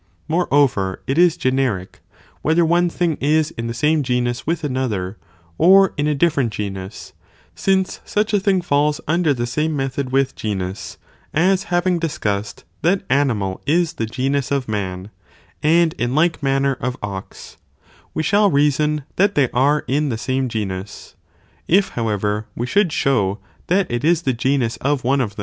[0.27, 1.99] Moreover it is generic,?
[2.41, 5.19] whether one thing is in the same genus with another
[5.59, 7.13] or in a different genus,
[7.53, 10.97] since such a thing falls under the same method with genus,
[11.35, 15.11] as having discussed that animal is the genus of man,
[15.61, 17.57] and in like man ner of ox,
[18.15, 21.13] we shall reason that they are in the same genus;
[21.67, 23.37] if, however, we should show
[23.67, 25.39] that it is the genus of one of * Cf.